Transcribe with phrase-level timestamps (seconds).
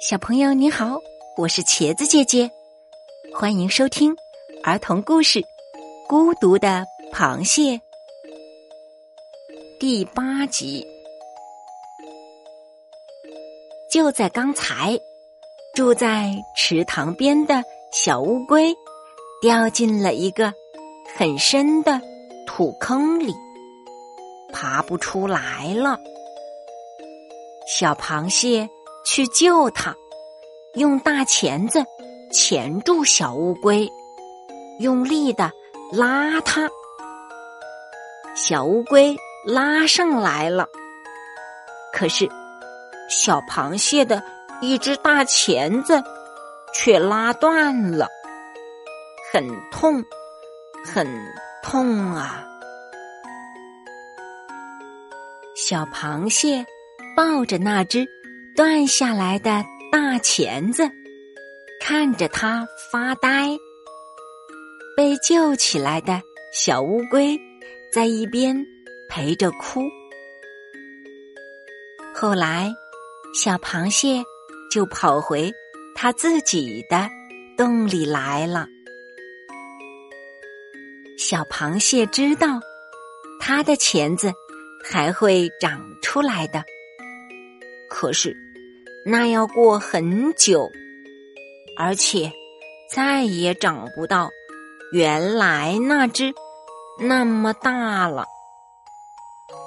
[0.00, 0.98] 小朋友你好，
[1.36, 2.50] 我是茄子姐姐，
[3.34, 4.16] 欢迎收听
[4.64, 5.40] 儿童故事
[6.08, 7.72] 《孤独的螃蟹》
[9.78, 10.86] 第八集。
[13.90, 14.98] 就在刚才，
[15.74, 17.62] 住在池塘边的
[17.92, 18.74] 小乌龟
[19.42, 20.54] 掉进了一个
[21.14, 22.00] 很深的
[22.46, 23.34] 土坑里，
[24.50, 26.00] 爬不出来了。
[27.68, 28.66] 小螃蟹。
[29.02, 29.96] 去救它，
[30.74, 31.84] 用大钳子
[32.30, 33.90] 钳住小乌龟，
[34.78, 35.50] 用力的
[35.92, 36.68] 拉它。
[38.34, 40.68] 小乌龟拉上来了，
[41.92, 42.28] 可是
[43.08, 44.22] 小螃蟹的
[44.60, 46.02] 一只大钳子
[46.72, 48.06] 却拉断了，
[49.32, 50.04] 很痛，
[50.84, 51.06] 很
[51.62, 52.46] 痛啊！
[55.56, 56.64] 小螃蟹
[57.16, 58.06] 抱着那只。
[58.56, 60.88] 断下来的大钳子，
[61.80, 63.58] 看着它发呆。
[64.96, 67.38] 被救起来的小乌龟
[67.92, 68.64] 在一边
[69.08, 69.82] 陪着哭。
[72.14, 72.70] 后来，
[73.34, 74.22] 小螃蟹
[74.70, 75.50] 就跑回
[75.94, 77.08] 它自己的
[77.56, 78.68] 洞里来了。
[81.16, 82.60] 小螃蟹知道，
[83.40, 84.32] 它的钳子
[84.84, 86.62] 还会长出来的。
[87.88, 88.36] 可是。
[89.04, 90.70] 那要过很久，
[91.78, 92.30] 而且
[92.92, 94.28] 再也长不到
[94.92, 96.34] 原来那只
[96.98, 98.26] 那么大了。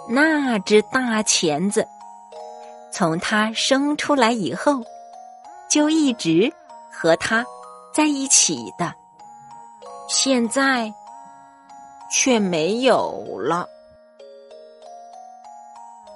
[0.08, 1.88] 那只大钳子
[2.92, 4.84] 从它生出来以后，
[5.70, 6.54] 就一直
[6.92, 7.44] 和它
[7.94, 8.94] 在一起的，
[10.08, 10.94] 现在
[12.12, 13.68] 却没有了。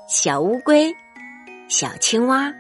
[0.08, 0.94] 小乌龟，
[1.68, 2.54] 小青蛙。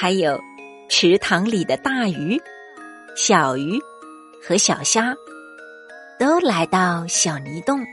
[0.00, 0.40] 还有
[0.88, 2.40] 池塘里的大鱼、
[3.16, 3.80] 小鱼
[4.40, 5.12] 和小虾，
[6.20, 7.84] 都来到小泥洞，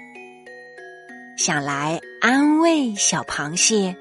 [1.35, 3.95] 想来安慰小螃蟹。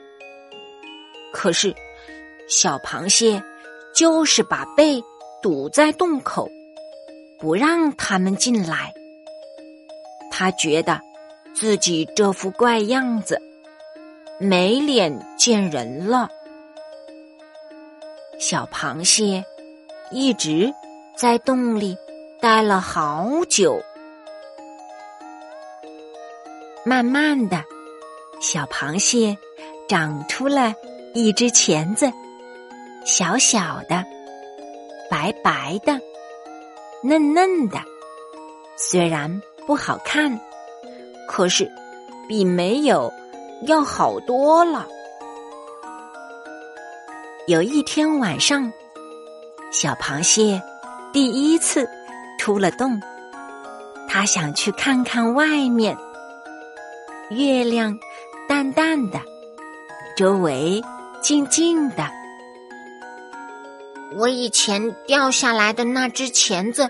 [1.33, 1.75] 可是
[2.47, 3.43] 小螃蟹
[3.95, 5.03] 就是把背
[5.41, 6.47] 堵在洞口，
[7.41, 8.93] 不让他们进来。
[10.31, 11.01] 他觉得
[11.55, 13.41] 自己这副怪样子，
[14.39, 16.29] 没脸见人了。
[18.47, 19.43] 小螃蟹
[20.11, 20.71] 一直
[21.17, 21.97] 在洞里
[22.43, 23.83] 待了好久，
[26.85, 27.65] 慢慢的，
[28.43, 29.39] 小螃蟹
[29.89, 30.75] 长出了
[31.15, 32.13] 一只钳子，
[33.07, 34.05] 小小的，
[35.11, 35.99] 白白的，
[37.03, 37.79] 嫩嫩的，
[38.77, 40.39] 虽然不好看，
[41.27, 41.73] 可是
[42.29, 43.11] 比没有
[43.63, 44.87] 要好多了。
[47.47, 48.73] 有一天晚上，
[49.71, 50.63] 小螃蟹
[51.13, 51.87] 第一次
[52.39, 52.99] 出了洞，
[54.09, 55.95] 它想去看看外面。
[57.29, 57.99] 月亮
[58.49, 59.21] 淡淡的，
[60.17, 60.81] 周围
[61.21, 62.09] 静静的。
[64.17, 66.89] 我以前掉下来的那只钳子，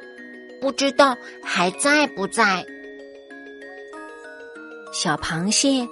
[0.60, 2.64] 不知道还在不在。
[4.92, 5.84] 小螃蟹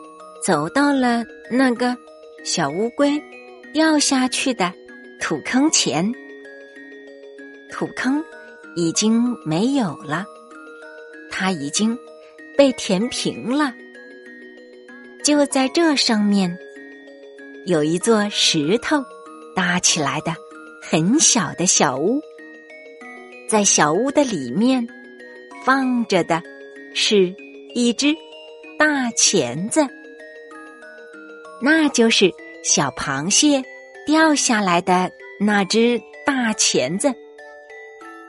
[0.47, 1.97] 走到了那个
[2.45, 3.21] 小乌龟。
[3.73, 4.71] 掉下去的
[5.19, 6.13] 土坑前，
[7.71, 8.23] 土坑
[8.77, 10.27] 已经没有了，
[11.31, 11.97] 它已经
[12.57, 13.75] 被填平了。
[15.25, 16.55] 就在这上面，
[17.65, 19.03] 有一座石头
[19.57, 20.35] 搭起来的
[20.83, 22.21] 很小的小屋，
[23.49, 24.87] 在小屋的里面
[25.65, 26.43] 放着的
[26.93, 27.35] 是
[27.75, 28.15] 一只
[28.79, 29.89] 大钳子，
[31.63, 32.31] 那就是。
[32.63, 33.63] 小螃蟹
[34.07, 37.13] 掉下来的那只大钳子，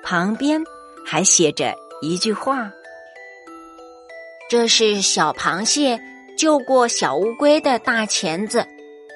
[0.04, 0.60] 旁边
[1.06, 2.72] 还写着一句话
[4.50, 6.02] ：“这是小螃蟹
[6.36, 8.66] 救过小乌龟的大钳子，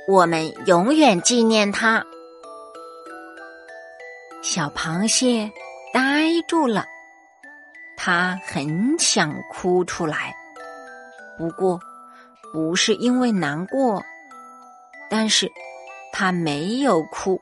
[0.08, 2.06] 我们永远纪念它。”
[4.44, 5.52] 小螃蟹
[5.92, 6.86] 呆住了，
[7.98, 10.36] 它很想哭出来，
[11.40, 11.80] 不过
[12.54, 14.04] 不是因为难过。
[15.10, 15.52] 但是，
[16.12, 17.40] 他没有哭，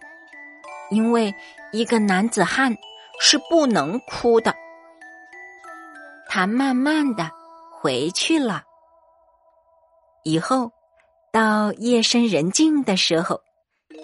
[0.89, 1.33] 因为
[1.71, 2.75] 一个男子汉
[3.19, 4.53] 是不能哭的。
[6.27, 7.31] 他慢慢的
[7.71, 8.63] 回去了。
[10.23, 10.71] 以后，
[11.31, 13.41] 到夜深人静的时候，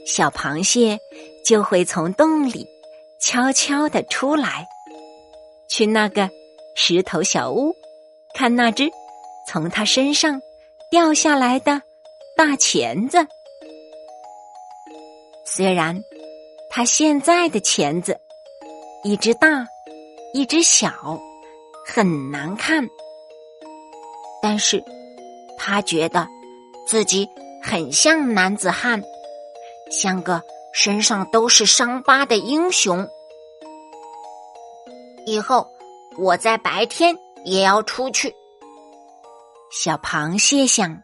[0.05, 0.97] 小螃蟹
[1.45, 2.67] 就会从洞里
[3.19, 4.65] 悄悄的出来，
[5.69, 6.29] 去那个
[6.75, 7.75] 石头小屋，
[8.33, 8.89] 看那只
[9.47, 10.39] 从他身上
[10.89, 11.81] 掉下来的
[12.37, 13.27] 大钳子。
[15.53, 16.01] 虽然
[16.69, 18.17] 他现在的钳子，
[19.03, 19.67] 一只大，
[20.33, 21.19] 一只小，
[21.85, 22.87] 很难看。
[24.41, 24.81] 但是，
[25.57, 26.25] 他觉得
[26.87, 27.27] 自己
[27.61, 29.03] 很像男子汉，
[29.91, 33.05] 像个身上都是伤疤的英雄。
[35.25, 35.67] 以后
[36.17, 38.33] 我在白天也要出去。
[39.69, 41.03] 小螃蟹想。